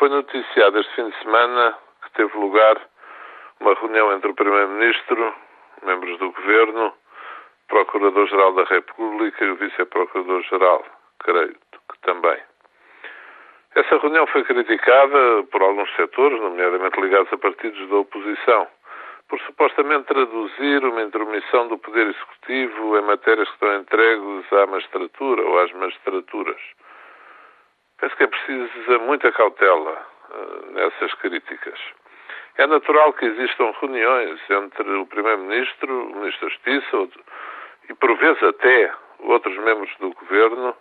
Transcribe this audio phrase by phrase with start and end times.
[0.00, 2.80] Foi noticiado este fim de semana que teve lugar
[3.60, 5.34] uma reunião entre o Primeiro-Ministro,
[5.82, 6.94] membros do Governo,
[7.68, 10.86] Procurador-Geral da República e o Vice-Procurador-Geral,
[11.18, 12.38] creio que também.
[13.74, 18.66] Essa reunião foi criticada por alguns setores, nomeadamente ligados a partidos da oposição,
[19.28, 25.42] por supostamente traduzir uma intromissão do Poder Executivo em matérias que estão entregues à magistratura
[25.42, 26.60] ou às magistraturas.
[28.00, 31.78] Penso que é preciso muita cautela uh, nessas críticas.
[32.56, 37.08] É natural que existam reuniões entre o Primeiro-Ministro, o Ministro da Justiça
[37.88, 40.74] e, por vezes, até outros membros do Governo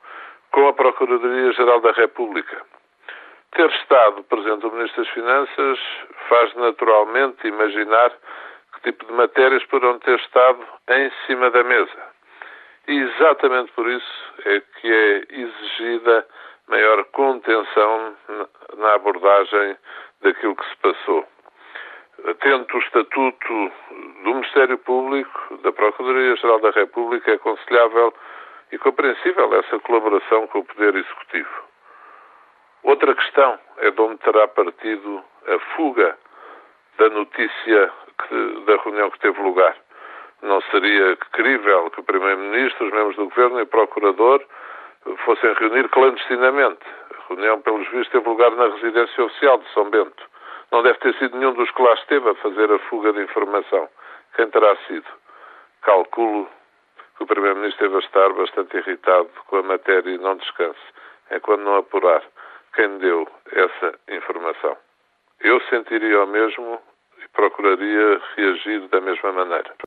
[0.51, 2.61] com a Procuradoria-Geral da República.
[3.51, 5.79] Ter estado presente o Ministro das Finanças
[6.27, 8.11] faz naturalmente imaginar
[8.73, 12.09] que tipo de matérias poderão ter estado em cima da mesa.
[12.87, 14.61] E exatamente por isso é
[18.77, 19.77] na abordagem
[20.21, 21.25] daquilo que se passou.
[22.27, 23.71] Atento o Estatuto
[24.23, 28.13] do Ministério Público, da Procuradoria-Geral da República, é aconselhável
[28.71, 31.69] e compreensível essa colaboração com o Poder Executivo.
[32.83, 36.17] Outra questão é de onde terá partido a fuga
[36.97, 37.91] da notícia
[38.27, 39.75] que, da reunião que teve lugar.
[40.41, 44.43] Não seria crível que o Primeiro-Ministro, os membros do Governo e o Procurador
[45.25, 46.85] fossem reunir clandestinamente.
[47.11, 50.23] A reunião, pelos vistos, teve lugar na residência oficial de São Bento.
[50.71, 53.89] Não deve ter sido nenhum dos que lá esteve a fazer a fuga de informação.
[54.35, 55.07] Quem terá sido?
[55.81, 56.49] Calculo
[57.17, 60.79] que o Primeiro-Ministro deve estar bastante irritado com a matéria e não descanse.
[61.29, 62.23] É quando não apurar
[62.75, 64.77] quem deu essa informação.
[65.41, 66.81] Eu sentiria o mesmo
[67.23, 69.73] e procuraria reagir da mesma maneira.